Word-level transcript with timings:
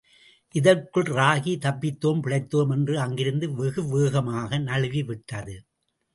இதற்குள் 0.55 1.09
ராகி, 1.11 1.53
தப்பித்தோம், 1.57 2.21
பிழைத்தோம் 2.21 2.71
என்று 2.71 2.99
அங்கிருந்து 2.99 3.49
வெகு 3.53 3.83
வேகமாக 3.87 4.59
நழுவிவிட்டது! 4.59 5.55